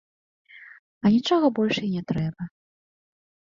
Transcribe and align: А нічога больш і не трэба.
А 1.05 1.11
нічога 1.15 1.47
больш 1.59 1.77
і 1.89 1.91
не 1.97 2.03
трэба. 2.13 2.49